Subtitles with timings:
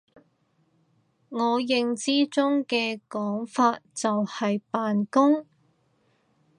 [1.29, 5.45] 我認知中嘅講法就係扮工！